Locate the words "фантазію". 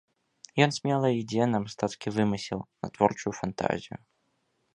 3.43-3.97